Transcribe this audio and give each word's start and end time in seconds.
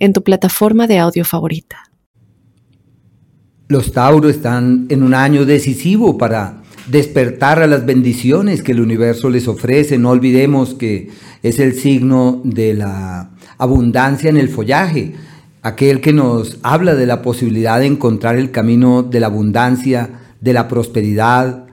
en 0.00 0.12
tu 0.12 0.24
plataforma 0.24 0.88
de 0.88 0.98
audio 0.98 1.24
favorita. 1.24 1.84
Los 3.68 3.92
Tauros 3.92 4.32
están 4.32 4.86
en 4.88 5.04
un 5.04 5.14
año 5.14 5.44
decisivo 5.44 6.18
para 6.18 6.62
despertar 6.88 7.62
a 7.62 7.68
las 7.68 7.86
bendiciones 7.86 8.64
que 8.64 8.72
el 8.72 8.80
universo 8.80 9.30
les 9.30 9.46
ofrece. 9.46 9.96
No 9.98 10.10
olvidemos 10.10 10.74
que 10.74 11.10
es 11.42 11.60
el 11.60 11.74
signo 11.74 12.40
de 12.42 12.74
la 12.74 13.30
abundancia 13.58 14.28
en 14.28 14.38
el 14.38 14.48
follaje, 14.48 15.14
aquel 15.62 16.00
que 16.00 16.12
nos 16.12 16.58
habla 16.62 16.94
de 16.94 17.06
la 17.06 17.22
posibilidad 17.22 17.78
de 17.78 17.86
encontrar 17.86 18.36
el 18.36 18.50
camino 18.50 19.04
de 19.04 19.20
la 19.20 19.26
abundancia, 19.26 20.10
de 20.40 20.52
la 20.52 20.66
prosperidad, 20.66 21.66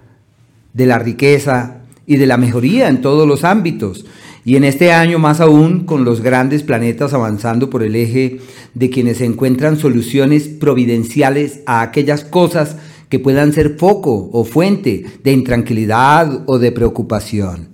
de 0.74 0.86
la 0.86 1.00
riqueza 1.00 1.78
y 2.06 2.18
de 2.18 2.28
la 2.28 2.38
mejoría 2.38 2.90
en 2.90 3.02
todos 3.02 3.28
los 3.28 3.44
ámbitos. 3.44 4.06
Y 4.48 4.56
en 4.56 4.64
este 4.64 4.94
año 4.94 5.20
más 5.20 5.42
aún 5.42 5.84
con 5.84 6.06
los 6.06 6.22
grandes 6.22 6.64
planetas 6.64 7.14
avanzando 7.14 7.70
por 7.70 7.84
el 7.84 7.98
eje 7.98 8.40
de 8.76 8.90
quienes 8.90 9.20
encuentran 9.20 9.76
soluciones 9.76 10.48
providenciales 10.48 11.60
a 11.66 11.82
aquellas 11.82 12.24
cosas 12.24 12.78
que 13.10 13.20
puedan 13.20 13.52
ser 13.52 13.76
foco 13.78 14.30
o 14.32 14.46
fuente 14.46 15.04
de 15.22 15.34
intranquilidad 15.34 16.44
o 16.46 16.60
de 16.60 16.72
preocupación. 16.72 17.68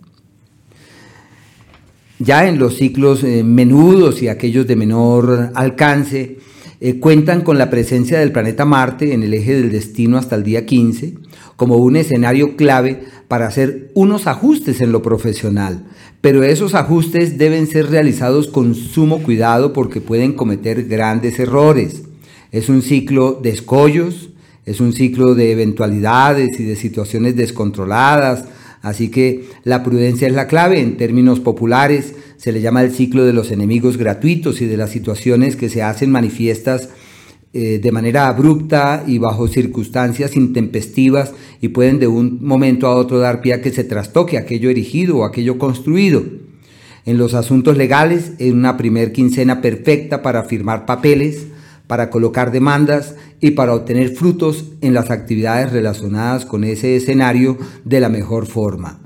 Ya 2.17 2.47
en 2.47 2.57
los 2.57 2.77
ciclos 2.77 3.23
eh, 3.23 3.43
menudos 3.43 4.23
y 4.23 4.27
aquellos 4.27 4.65
de 4.65 4.75
menor 4.75 5.51
alcance, 5.53 6.39
eh, 6.85 6.99
cuentan 6.99 7.43
con 7.43 7.57
la 7.57 7.69
presencia 7.69 8.19
del 8.19 8.33
planeta 8.33 8.65
Marte 8.65 9.13
en 9.13 9.23
el 9.23 9.33
eje 9.33 9.53
del 9.53 9.71
destino 9.71 10.17
hasta 10.17 10.35
el 10.35 10.43
día 10.43 10.65
15 10.65 11.13
como 11.55 11.77
un 11.77 11.95
escenario 11.95 12.57
clave 12.57 13.05
para 13.29 13.47
hacer 13.47 13.89
unos 13.93 14.27
ajustes 14.27 14.81
en 14.81 14.91
lo 14.91 15.01
profesional, 15.01 15.85
pero 16.19 16.43
esos 16.43 16.73
ajustes 16.73 17.37
deben 17.37 17.67
ser 17.67 17.89
realizados 17.89 18.49
con 18.49 18.75
sumo 18.75 19.23
cuidado 19.23 19.71
porque 19.71 20.01
pueden 20.01 20.33
cometer 20.33 20.83
grandes 20.83 21.39
errores. 21.39 22.03
Es 22.51 22.67
un 22.67 22.81
ciclo 22.81 23.39
de 23.41 23.51
escollos, 23.51 24.31
es 24.65 24.81
un 24.81 24.91
ciclo 24.91 25.35
de 25.35 25.53
eventualidades 25.53 26.59
y 26.59 26.65
de 26.65 26.75
situaciones 26.75 27.37
descontroladas, 27.37 28.43
así 28.83 29.09
que 29.09 29.45
la 29.63 29.81
prudencia 29.81 30.27
es 30.27 30.33
la 30.35 30.45
clave. 30.45 30.79
En 30.79 30.97
términos 30.97 31.39
populares 31.39 32.13
se 32.37 32.51
le 32.51 32.61
llama 32.61 32.83
el 32.83 32.91
ciclo 32.91 33.25
de 33.25 33.33
los 33.33 33.49
enemigos 33.49 33.97
gratuitos 33.97 34.61
y 34.61 34.65
de 34.65 34.77
las 34.77 34.91
situaciones 34.91 35.55
que 35.55 35.69
se 35.69 35.81
hacen 35.81 36.11
manifiestas 36.11 36.89
eh, 37.53 37.79
de 37.81 37.91
manera 37.91 38.27
abrupta 38.27 39.03
y 39.07 39.19
bajo 39.19 39.47
circunstancias 39.47 40.35
intempestivas 40.35 41.33
y 41.61 41.69
pueden 41.69 41.99
de 41.99 42.07
un 42.07 42.43
momento 42.43 42.87
a 42.87 42.95
otro 42.95 43.19
dar 43.19 43.41
pie 43.41 43.53
a 43.53 43.61
que 43.61 43.71
se 43.71 43.83
trastoque 43.83 44.37
aquello 44.37 44.69
erigido 44.69 45.17
o 45.17 45.23
aquello 45.23 45.57
construido. 45.57 46.23
En 47.05 47.17
los 47.17 47.33
asuntos 47.33 47.77
legales, 47.77 48.33
en 48.39 48.57
una 48.57 48.75
primer 48.75 49.13
quincena 49.13 49.61
perfecta 49.61 50.21
para 50.21 50.43
firmar 50.43 50.85
papeles, 50.85 51.47
para 51.87 52.09
colocar 52.09 52.51
demandas 52.51 53.15
y 53.41 53.51
para 53.51 53.73
obtener 53.73 54.09
frutos 54.09 54.71
en 54.81 54.93
las 54.93 55.11
actividades 55.11 55.71
relacionadas 55.71 56.45
con 56.45 56.63
ese 56.63 56.95
escenario 56.95 57.57
de 57.83 57.99
la 57.99 58.09
mejor 58.09 58.45
forma. 58.45 58.99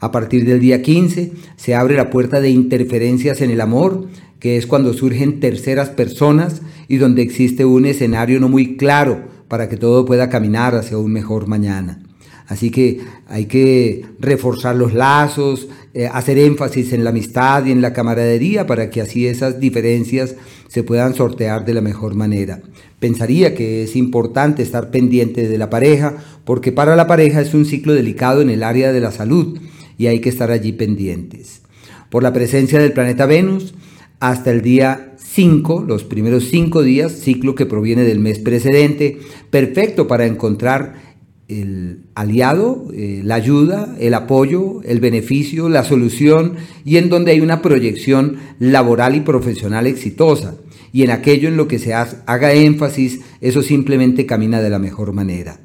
A 0.00 0.12
partir 0.12 0.44
del 0.44 0.60
día 0.60 0.82
15 0.82 1.32
se 1.56 1.74
abre 1.74 1.96
la 1.96 2.10
puerta 2.10 2.40
de 2.40 2.50
interferencias 2.50 3.40
en 3.40 3.50
el 3.50 3.60
amor, 3.60 4.06
que 4.38 4.56
es 4.56 4.66
cuando 4.66 4.92
surgen 4.92 5.40
terceras 5.40 5.88
personas 5.88 6.62
y 6.86 6.98
donde 6.98 7.22
existe 7.22 7.64
un 7.64 7.86
escenario 7.86 8.38
no 8.38 8.48
muy 8.48 8.76
claro 8.76 9.24
para 9.48 9.68
que 9.68 9.76
todo 9.76 10.04
pueda 10.04 10.28
caminar 10.28 10.74
hacia 10.74 10.98
un 10.98 11.12
mejor 11.12 11.48
mañana. 11.48 12.00
Así 12.46 12.70
que 12.70 13.00
hay 13.28 13.46
que 13.46 14.06
reforzar 14.20 14.74
los 14.74 14.94
lazos, 14.94 15.68
eh, 15.98 16.06
hacer 16.06 16.38
énfasis 16.38 16.92
en 16.92 17.02
la 17.02 17.10
amistad 17.10 17.66
y 17.66 17.72
en 17.72 17.82
la 17.82 17.92
camaradería 17.92 18.68
para 18.68 18.88
que 18.88 19.00
así 19.00 19.26
esas 19.26 19.58
diferencias 19.58 20.36
se 20.68 20.84
puedan 20.84 21.12
sortear 21.12 21.64
de 21.64 21.74
la 21.74 21.80
mejor 21.80 22.14
manera. 22.14 22.62
Pensaría 23.00 23.52
que 23.56 23.82
es 23.82 23.96
importante 23.96 24.62
estar 24.62 24.92
pendiente 24.92 25.48
de 25.48 25.58
la 25.58 25.70
pareja 25.70 26.14
porque 26.44 26.70
para 26.70 26.94
la 26.94 27.08
pareja 27.08 27.40
es 27.40 27.52
un 27.52 27.64
ciclo 27.64 27.94
delicado 27.94 28.42
en 28.42 28.50
el 28.50 28.62
área 28.62 28.92
de 28.92 29.00
la 29.00 29.10
salud 29.10 29.58
y 29.98 30.06
hay 30.06 30.20
que 30.20 30.28
estar 30.28 30.52
allí 30.52 30.70
pendientes. 30.70 31.62
Por 32.10 32.22
la 32.22 32.32
presencia 32.32 32.78
del 32.78 32.92
planeta 32.92 33.26
Venus, 33.26 33.74
hasta 34.20 34.52
el 34.52 34.62
día 34.62 35.16
5, 35.16 35.84
los 35.84 36.04
primeros 36.04 36.44
5 36.44 36.82
días, 36.82 37.10
ciclo 37.10 37.56
que 37.56 37.66
proviene 37.66 38.04
del 38.04 38.20
mes 38.20 38.38
precedente, 38.38 39.18
perfecto 39.50 40.06
para 40.06 40.26
encontrar 40.26 41.07
el 41.48 42.02
aliado, 42.14 42.88
eh, 42.92 43.22
la 43.24 43.36
ayuda, 43.36 43.96
el 43.98 44.14
apoyo, 44.14 44.82
el 44.84 45.00
beneficio, 45.00 45.68
la 45.68 45.82
solución 45.82 46.54
y 46.84 46.98
en 46.98 47.08
donde 47.08 47.32
hay 47.32 47.40
una 47.40 47.62
proyección 47.62 48.36
laboral 48.58 49.14
y 49.16 49.20
profesional 49.20 49.86
exitosa. 49.86 50.56
Y 50.92 51.02
en 51.02 51.10
aquello 51.10 51.48
en 51.48 51.56
lo 51.56 51.68
que 51.68 51.78
se 51.78 51.94
haga 51.94 52.52
énfasis, 52.52 53.20
eso 53.40 53.62
simplemente 53.62 54.26
camina 54.26 54.60
de 54.60 54.70
la 54.70 54.78
mejor 54.78 55.12
manera. 55.12 55.60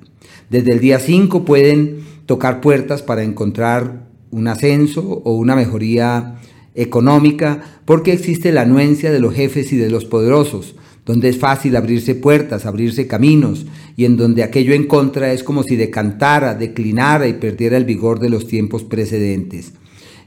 Desde 0.49 0.71
el 0.73 0.79
día 0.79 0.99
5 0.99 1.45
pueden 1.45 1.99
tocar 2.25 2.61
puertas 2.61 3.01
para 3.01 3.23
encontrar 3.23 4.07
un 4.31 4.47
ascenso 4.47 5.21
o 5.23 5.33
una 5.33 5.55
mejoría 5.55 6.39
económica, 6.75 7.61
porque 7.85 8.13
existe 8.13 8.51
la 8.51 8.61
anuencia 8.61 9.11
de 9.11 9.19
los 9.19 9.33
jefes 9.33 9.71
y 9.73 9.77
de 9.77 9.89
los 9.89 10.05
poderosos, 10.05 10.75
donde 11.05 11.29
es 11.29 11.37
fácil 11.37 11.75
abrirse 11.75 12.15
puertas, 12.15 12.65
abrirse 12.65 13.07
caminos, 13.07 13.65
y 13.95 14.05
en 14.05 14.17
donde 14.17 14.43
aquello 14.43 14.73
en 14.73 14.87
contra 14.87 15.33
es 15.33 15.43
como 15.43 15.63
si 15.63 15.75
decantara, 15.75 16.55
declinara 16.55 17.27
y 17.27 17.33
perdiera 17.33 17.77
el 17.77 17.85
vigor 17.85 18.19
de 18.19 18.29
los 18.29 18.47
tiempos 18.47 18.83
precedentes. 18.83 19.73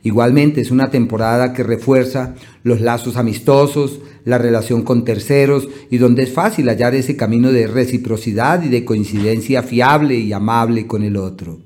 Igualmente 0.02 0.60
es 0.60 0.70
una 0.70 0.90
temporada 0.90 1.52
que 1.52 1.64
refuerza 1.64 2.36
los 2.62 2.80
lazos 2.80 3.16
amistosos, 3.16 4.00
la 4.24 4.38
relación 4.38 4.82
con 4.82 5.04
terceros 5.04 5.68
y 5.90 5.98
donde 5.98 6.22
es 6.22 6.32
fácil 6.32 6.68
hallar 6.68 6.94
ese 6.94 7.16
camino 7.16 7.50
de 7.50 7.66
reciprocidad 7.66 8.62
y 8.62 8.68
de 8.68 8.84
coincidencia 8.84 9.64
fiable 9.64 10.14
y 10.14 10.32
amable 10.32 10.86
con 10.86 11.02
el 11.02 11.16
otro. 11.16 11.58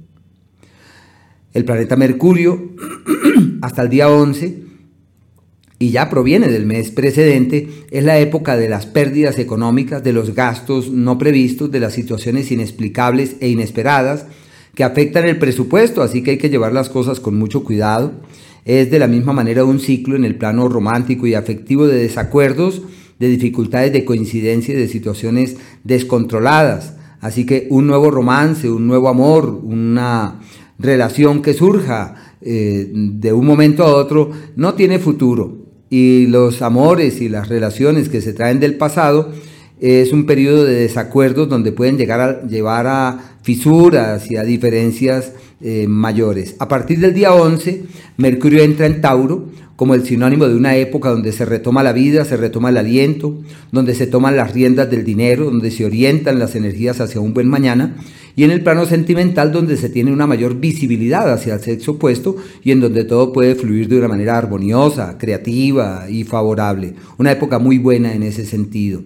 El 1.52 1.64
planeta 1.64 1.96
Mercurio, 1.96 2.70
hasta 3.60 3.82
el 3.82 3.90
día 3.90 4.08
11, 4.08 4.69
y 5.82 5.92
ya 5.92 6.10
proviene 6.10 6.48
del 6.48 6.66
mes 6.66 6.90
precedente, 6.90 7.70
es 7.90 8.04
la 8.04 8.18
época 8.18 8.58
de 8.58 8.68
las 8.68 8.84
pérdidas 8.84 9.38
económicas, 9.38 10.04
de 10.04 10.12
los 10.12 10.34
gastos 10.34 10.90
no 10.90 11.16
previstos, 11.16 11.70
de 11.70 11.80
las 11.80 11.94
situaciones 11.94 12.52
inexplicables 12.52 13.36
e 13.40 13.48
inesperadas 13.48 14.26
que 14.74 14.84
afectan 14.84 15.26
el 15.26 15.38
presupuesto, 15.38 16.02
así 16.02 16.22
que 16.22 16.32
hay 16.32 16.38
que 16.38 16.50
llevar 16.50 16.74
las 16.74 16.90
cosas 16.90 17.18
con 17.18 17.38
mucho 17.38 17.64
cuidado. 17.64 18.12
Es 18.66 18.90
de 18.90 18.98
la 18.98 19.06
misma 19.06 19.32
manera 19.32 19.64
un 19.64 19.80
ciclo 19.80 20.16
en 20.16 20.26
el 20.26 20.36
plano 20.36 20.68
romántico 20.68 21.26
y 21.26 21.32
afectivo 21.32 21.86
de 21.86 21.96
desacuerdos, 21.96 22.82
de 23.18 23.28
dificultades 23.28 23.90
de 23.94 24.04
coincidencia 24.04 24.74
y 24.74 24.78
de 24.78 24.86
situaciones 24.86 25.56
descontroladas. 25.82 26.92
Así 27.22 27.46
que 27.46 27.68
un 27.70 27.86
nuevo 27.86 28.10
romance, 28.10 28.68
un 28.68 28.86
nuevo 28.86 29.08
amor, 29.08 29.60
una 29.62 30.40
relación 30.78 31.40
que 31.40 31.54
surja 31.54 32.34
eh, 32.42 32.90
de 32.92 33.32
un 33.32 33.46
momento 33.46 33.84
a 33.84 33.94
otro 33.94 34.30
no 34.56 34.74
tiene 34.74 34.98
futuro 34.98 35.59
y 35.90 36.28
los 36.28 36.62
amores 36.62 37.20
y 37.20 37.28
las 37.28 37.48
relaciones 37.48 38.08
que 38.08 38.20
se 38.20 38.32
traen 38.32 38.60
del 38.60 38.76
pasado 38.76 39.32
es 39.80 40.12
un 40.12 40.24
periodo 40.24 40.64
de 40.64 40.74
desacuerdos 40.74 41.48
donde 41.48 41.72
pueden 41.72 41.98
llegar 41.98 42.20
a 42.20 42.46
llevar 42.46 42.86
a 42.86 43.18
fisuras 43.42 44.30
y 44.30 44.36
a 44.36 44.44
diferencias 44.44 45.32
eh, 45.60 45.86
mayores. 45.88 46.54
A 46.58 46.68
partir 46.68 47.00
del 47.00 47.14
día 47.14 47.34
11, 47.34 47.82
Mercurio 48.18 48.62
entra 48.62 48.86
en 48.86 49.00
Tauro 49.00 49.48
como 49.76 49.94
el 49.94 50.04
sinónimo 50.04 50.46
de 50.46 50.54
una 50.54 50.76
época 50.76 51.08
donde 51.08 51.32
se 51.32 51.46
retoma 51.46 51.82
la 51.82 51.94
vida, 51.94 52.26
se 52.26 52.36
retoma 52.36 52.68
el 52.68 52.76
aliento, 52.76 53.38
donde 53.72 53.94
se 53.94 54.06
toman 54.06 54.36
las 54.36 54.52
riendas 54.52 54.90
del 54.90 55.04
dinero, 55.04 55.46
donde 55.46 55.70
se 55.70 55.86
orientan 55.86 56.38
las 56.38 56.54
energías 56.54 57.00
hacia 57.00 57.22
un 57.22 57.32
buen 57.32 57.48
mañana, 57.48 57.96
y 58.36 58.44
en 58.44 58.50
el 58.50 58.62
plano 58.62 58.86
sentimental 58.86 59.52
donde 59.52 59.76
se 59.76 59.88
tiene 59.88 60.12
una 60.12 60.26
mayor 60.26 60.58
visibilidad 60.58 61.32
hacia 61.32 61.54
el 61.54 61.60
sexo 61.60 61.92
opuesto 61.92 62.36
y 62.62 62.70
en 62.70 62.80
donde 62.80 63.04
todo 63.04 63.32
puede 63.32 63.54
fluir 63.54 63.88
de 63.88 63.98
una 63.98 64.08
manera 64.08 64.38
armoniosa, 64.38 65.18
creativa 65.18 66.06
y 66.08 66.24
favorable. 66.24 66.94
Una 67.18 67.32
época 67.32 67.58
muy 67.58 67.78
buena 67.78 68.14
en 68.14 68.22
ese 68.22 68.44
sentido. 68.44 69.02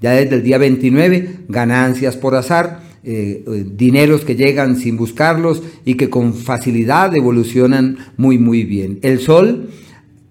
Ya 0.00 0.12
desde 0.12 0.36
el 0.36 0.42
día 0.42 0.58
29, 0.58 1.40
ganancias 1.48 2.16
por 2.16 2.36
azar, 2.36 2.80
eh, 3.04 3.44
eh, 3.46 3.64
dineros 3.74 4.24
que 4.24 4.36
llegan 4.36 4.76
sin 4.76 4.96
buscarlos 4.96 5.62
y 5.84 5.94
que 5.94 6.10
con 6.10 6.34
facilidad 6.34 7.16
evolucionan 7.16 7.98
muy 8.16 8.38
muy 8.38 8.64
bien. 8.64 8.98
El 9.02 9.20
sol 9.20 9.70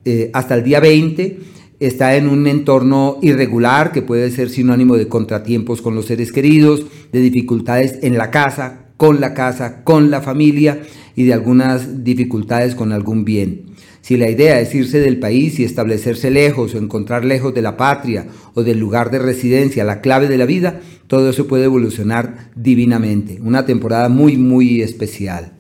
eh, 0.06 0.30
hasta 0.34 0.56
el 0.56 0.64
día 0.64 0.80
20 0.80 1.40
está 1.80 2.16
en 2.16 2.28
un 2.28 2.48
entorno 2.48 3.18
irregular 3.22 3.92
que 3.92 4.02
puede 4.02 4.32
ser 4.32 4.50
sinónimo 4.50 4.98
de 4.98 5.08
contratiempos 5.08 5.82
con 5.82 5.96
los 5.96 6.06
seres 6.06 6.32
queridos, 6.32 6.86
de 7.12 7.20
dificultades 7.20 8.00
en 8.02 8.18
la 8.18 8.32
casa, 8.32 8.88
con 8.98 9.22
la 9.22 9.34
casa, 9.34 9.84
con 9.84 10.10
la 10.10 10.22
familia 10.22 10.82
y 11.16 11.24
de 11.24 11.34
algunas 11.34 12.04
dificultades 12.04 12.76
con 12.76 12.92
algún 12.92 13.26
bien. 13.26 13.66
Si 14.02 14.16
la 14.16 14.30
idea 14.30 14.62
es 14.62 14.74
irse 14.74 15.00
del 15.00 15.20
país 15.20 15.60
y 15.60 15.66
establecerse 15.66 16.32
lejos 16.32 16.74
o 16.74 16.78
encontrar 16.78 17.26
lejos 17.26 17.54
de 17.54 17.62
la 17.62 17.76
patria 17.76 18.28
o 18.54 18.64
del 18.64 18.80
lugar 18.80 19.12
de 19.12 19.20
residencia 19.20 19.84
la 19.84 20.02
clave 20.02 20.28
de 20.28 20.38
la 20.38 20.46
vida, 20.46 20.80
todo 21.08 21.30
eso 21.30 21.48
puede 21.48 21.66
evolucionar 21.66 22.52
divinamente. 22.56 23.40
Una 23.44 23.66
temporada 23.66 24.08
muy, 24.08 24.38
muy 24.38 24.82
especial. 24.82 25.52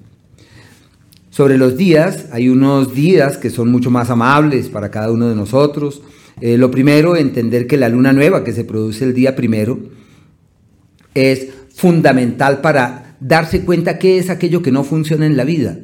Sobre 1.29 1.57
los 1.57 1.77
días, 1.77 2.27
hay 2.31 2.49
unos 2.49 2.95
días 2.95 3.37
que 3.37 3.49
son 3.49 3.69
mucho 3.69 3.91
más 3.91 4.09
amables 4.09 4.69
para 4.69 4.91
cada 4.91 5.11
uno 5.11 5.27
de 5.27 5.35
nosotros. 5.35 6.01
Eh, 6.41 6.57
lo 6.57 6.69
primero, 6.71 7.15
entender 7.15 7.67
que 7.67 7.77
la 7.77 7.89
luna 7.89 8.13
nueva 8.13 8.43
que 8.43 8.53
se 8.53 8.63
produce 8.63 9.05
el 9.05 9.13
día 9.13 9.35
primero 9.35 9.79
es 11.13 11.47
fundamental 11.73 12.61
para 12.61 13.17
darse 13.19 13.61
cuenta 13.61 13.97
qué 13.97 14.17
es 14.17 14.29
aquello 14.29 14.61
que 14.61 14.71
no 14.71 14.83
funciona 14.83 15.25
en 15.25 15.37
la 15.37 15.43
vida 15.43 15.79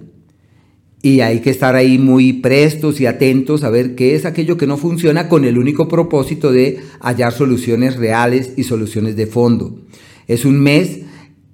y 1.06 1.20
hay 1.20 1.42
que 1.42 1.50
estar 1.50 1.76
ahí 1.76 1.98
muy 1.98 2.32
prestos 2.32 3.02
y 3.02 3.06
atentos 3.06 3.66
a 3.66 3.70
ver 3.70 3.94
qué 3.94 4.16
es 4.16 4.26
aquello 4.26 4.56
que 4.56 4.66
no 4.66 4.78
funciona 4.78 5.28
con 5.28 5.44
el 5.44 5.58
único 5.58 5.90
propósito 5.90 6.50
de 6.54 6.80
hallar 7.02 7.34
soluciones 7.34 7.98
reales 7.98 8.54
y 8.56 8.64
soluciones 8.64 9.18
de 9.18 9.28
fondo. 9.28 9.82
Es 10.30 10.46
un 10.46 10.62
mes 10.62 11.02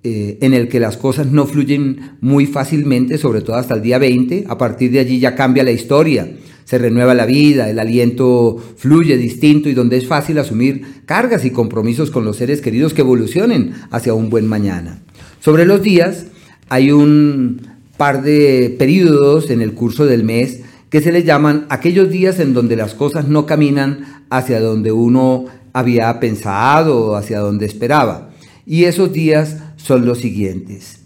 eh, 0.04 0.38
en 0.42 0.54
el 0.54 0.68
que 0.68 0.80
las 0.80 0.98
cosas 0.98 1.31
no 1.31 1.48
fluyen 1.48 2.12
muy 2.22 2.46
fácilmente, 2.46 3.18
sobre 3.18 3.42
todo 3.42 3.56
hasta 3.56 3.74
el 3.74 3.81
día 3.81 3.98
20. 3.98 4.46
A 4.48 4.60
partir 4.60 4.92
de 4.92 5.00
allí 5.00 5.19
ya 5.19 5.34
cambia 5.34 5.63
la 5.63 5.72
historia, 5.72 6.31
se 6.69 6.77
renueva 6.77 7.16
la 7.16 7.25
vida, 7.25 7.68
el 7.68 7.80
aliento 7.80 8.57
fluye 8.77 9.18
distinto 9.18 9.69
y 9.69 9.74
donde 9.74 9.98
es 9.98 10.06
fácil 10.06 10.38
asumir 10.38 11.01
cargas 11.07 11.44
y 11.44 11.50
compromisos 11.50 12.12
con 12.12 12.25
los 12.25 12.38
seres 12.38 12.62
queridos 12.62 12.94
que 12.94 13.01
evolucionen 13.01 13.74
hacia 13.89 14.13
un 14.13 14.30
buen 14.30 14.45
mañana. 14.45 15.00
Sobre 15.39 15.66
los 15.66 15.81
días 15.81 16.27
hay 16.69 16.92
un 16.92 17.60
par 17.98 18.21
de 18.21 18.75
periodos 18.77 19.50
en 19.50 19.63
el 19.63 19.74
curso 19.74 20.06
del 20.06 20.24
mes 20.24 20.60
que 20.92 21.01
se 21.01 21.12
les 21.12 21.25
llaman 21.25 21.66
aquellos 21.69 22.12
días 22.12 22.39
en 22.39 22.54
donde 22.54 22.75
las 22.75 22.94
cosas 22.94 23.27
no 23.27 23.48
caminan 23.48 24.25
hacia 24.30 24.62
donde 24.62 24.92
uno 24.92 25.45
había 25.74 26.19
pensado 26.19 27.00
o 27.04 27.15
hacia 27.15 27.39
donde 27.39 27.65
esperaba. 27.65 28.30
Y 28.68 28.83
esos 28.83 29.12
días 29.12 29.57
son 29.77 30.06
los 30.06 30.19
siguientes. 30.19 30.99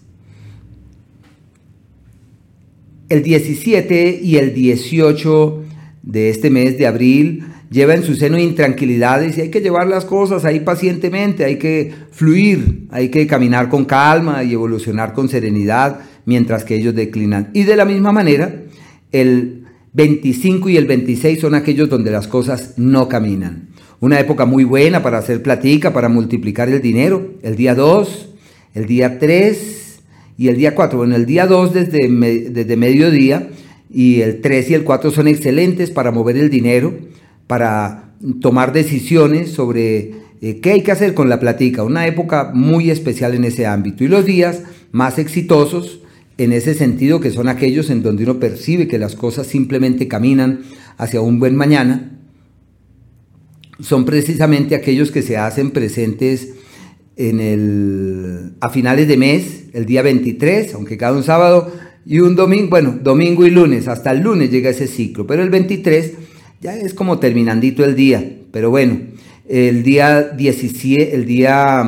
El 3.08 3.22
17 3.22 4.20
y 4.22 4.36
el 4.36 4.54
18 4.54 5.62
de 6.02 6.30
este 6.30 6.50
mes 6.50 6.78
de 6.78 6.86
abril 6.86 7.44
lleva 7.70 7.94
en 7.94 8.02
su 8.02 8.14
seno 8.14 8.38
intranquilidades 8.38 9.36
y 9.36 9.42
hay 9.42 9.50
que 9.50 9.60
llevar 9.60 9.88
las 9.88 10.04
cosas 10.04 10.44
ahí 10.44 10.60
pacientemente, 10.60 11.44
hay 11.44 11.58
que 11.58 11.92
fluir, 12.12 12.86
hay 12.90 13.08
que 13.10 13.26
caminar 13.26 13.68
con 13.68 13.84
calma 13.84 14.42
y 14.44 14.52
evolucionar 14.52 15.12
con 15.12 15.28
serenidad 15.28 16.00
mientras 16.24 16.64
que 16.64 16.76
ellos 16.76 16.94
declinan. 16.94 17.50
Y 17.52 17.64
de 17.64 17.76
la 17.76 17.84
misma 17.84 18.12
manera, 18.12 18.62
el 19.12 19.64
25 19.92 20.70
y 20.70 20.76
el 20.76 20.86
26 20.86 21.40
son 21.40 21.54
aquellos 21.54 21.90
donde 21.90 22.10
las 22.10 22.26
cosas 22.26 22.74
no 22.78 23.08
caminan. 23.08 23.68
Una 24.00 24.18
época 24.18 24.46
muy 24.46 24.64
buena 24.64 25.02
para 25.02 25.18
hacer 25.18 25.42
platica, 25.42 25.92
para 25.92 26.08
multiplicar 26.08 26.68
el 26.68 26.80
dinero. 26.80 27.34
El 27.42 27.56
día 27.56 27.74
2, 27.74 28.28
el 28.74 28.86
día 28.86 29.18
3 29.18 29.83
y 30.36 30.48
el 30.48 30.56
día 30.56 30.74
4. 30.74 30.98
Bueno, 30.98 31.16
el 31.16 31.26
día 31.26 31.46
2 31.46 31.72
desde, 31.72 32.08
desde 32.08 32.76
mediodía 32.76 33.48
y 33.92 34.20
el 34.20 34.40
3 34.40 34.70
y 34.70 34.74
el 34.74 34.84
4 34.84 35.10
son 35.10 35.28
excelentes 35.28 35.90
para 35.90 36.10
mover 36.10 36.36
el 36.36 36.50
dinero, 36.50 36.94
para 37.46 38.14
tomar 38.40 38.72
decisiones 38.72 39.50
sobre 39.50 40.14
eh, 40.40 40.60
qué 40.60 40.72
hay 40.72 40.82
que 40.82 40.92
hacer 40.92 41.14
con 41.14 41.28
la 41.28 41.40
platica. 41.40 41.84
Una 41.84 42.06
época 42.06 42.50
muy 42.52 42.90
especial 42.90 43.34
en 43.34 43.44
ese 43.44 43.66
ámbito. 43.66 44.04
Y 44.04 44.08
los 44.08 44.24
días 44.24 44.62
más 44.92 45.18
exitosos 45.18 46.00
en 46.38 46.52
ese 46.52 46.74
sentido 46.74 47.20
que 47.20 47.30
son 47.30 47.48
aquellos 47.48 47.90
en 47.90 48.02
donde 48.02 48.24
uno 48.24 48.40
percibe 48.40 48.88
que 48.88 48.98
las 48.98 49.14
cosas 49.14 49.46
simplemente 49.46 50.08
caminan 50.08 50.62
hacia 50.96 51.20
un 51.20 51.38
buen 51.38 51.56
mañana, 51.56 52.10
son 53.80 54.04
precisamente 54.04 54.74
aquellos 54.74 55.10
que 55.10 55.22
se 55.22 55.36
hacen 55.36 55.70
presentes 55.70 56.54
en 57.16 57.40
el, 57.40 58.52
a 58.60 58.68
finales 58.70 59.08
de 59.08 59.16
mes, 59.16 59.63
el 59.74 59.84
día 59.84 60.00
23, 60.00 60.72
aunque 60.74 60.96
cada 60.96 61.16
un 61.16 61.22
sábado 61.22 61.70
y 62.06 62.20
un 62.20 62.34
domingo, 62.34 62.70
bueno, 62.70 62.98
domingo 63.02 63.44
y 63.44 63.50
lunes, 63.50 63.86
hasta 63.88 64.10
el 64.12 64.20
lunes 64.20 64.50
llega 64.50 64.70
ese 64.70 64.86
ciclo, 64.86 65.26
pero 65.26 65.42
el 65.42 65.50
23 65.50 66.12
ya 66.62 66.74
es 66.74 66.94
como 66.94 67.18
terminandito 67.18 67.84
el 67.84 67.94
día, 67.94 68.24
pero 68.50 68.70
bueno, 68.70 68.98
el 69.48 69.82
día 69.82 70.22
17, 70.22 71.14
el 71.14 71.26
día... 71.26 71.84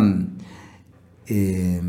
Eh, 1.28 1.80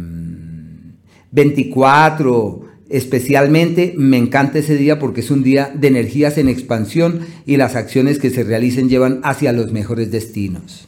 24 1.32 2.62
especialmente, 2.90 3.94
me 3.98 4.18
encanta 4.18 4.60
ese 4.60 4.76
día 4.76 4.98
porque 4.98 5.22
es 5.22 5.30
un 5.30 5.44
día 5.44 5.72
de 5.76 5.88
energías 5.90 6.38
en 6.38 6.48
expansión 6.48 7.20
y 7.46 7.58
las 7.58 7.76
acciones 7.76 8.18
que 8.18 8.30
se 8.30 8.44
realicen 8.44 8.90
llevan 8.90 9.20
hacia 9.24 9.52
los 9.52 9.72
mejores 9.72 10.10
destinos. 10.10 10.88